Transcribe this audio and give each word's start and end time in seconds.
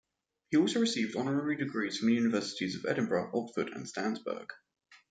He 0.49 0.57
also 0.57 0.79
received 0.79 1.15
honorary 1.15 1.57
degrees 1.57 1.99
from 1.99 2.07
the 2.07 2.15
universities 2.15 2.75
of 2.75 2.87
Edinburgh, 2.89 3.29
Oxford 3.35 3.69
and 3.69 3.87
Strasbourg. 3.87 4.47